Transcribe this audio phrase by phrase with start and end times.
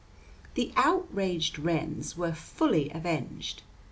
[0.55, 3.61] The outraged wrens were fully avenged.